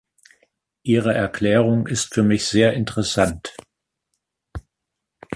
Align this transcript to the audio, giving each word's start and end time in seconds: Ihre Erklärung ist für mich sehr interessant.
Ihre 0.81 1.13
Erklärung 1.13 1.85
ist 1.85 2.15
für 2.15 2.23
mich 2.23 2.47
sehr 2.47 2.73
interessant. 2.73 3.53